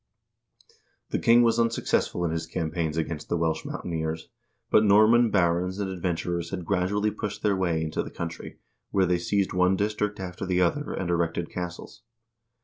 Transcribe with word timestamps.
1 1.09 1.09
The 1.11 1.19
king 1.23 1.43
was 1.43 1.59
unsuccess 1.59 2.07
ful 2.07 2.25
in 2.25 2.31
his 2.31 2.47
campaigns 2.47 2.97
against 2.97 3.29
the 3.29 3.37
Welsh 3.37 3.63
mountaineers, 3.65 4.29
but 4.71 4.83
Norman 4.83 5.29
barons 5.29 5.77
and 5.77 5.91
adventurers 5.91 6.49
had 6.49 6.65
gradually 6.65 7.11
pushed 7.11 7.43
their 7.43 7.55
way 7.55 7.83
into 7.83 8.01
the 8.01 8.09
country, 8.09 8.57
where 8.89 9.05
they 9.05 9.19
seized 9.19 9.53
one 9.53 9.75
district 9.75 10.19
after 10.19 10.43
the 10.43 10.59
other, 10.59 10.91
and 10.91 11.11
erected 11.11 11.51
castles. 11.51 12.01